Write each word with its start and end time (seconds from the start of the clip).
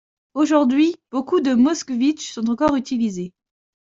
Aujourd'hui, 0.33 0.95
beaucoup 1.11 1.41
de 1.41 1.53
Moskvitch 1.53 2.31
sont 2.31 2.49
encore 2.49 2.75
utilisés. 2.75 3.35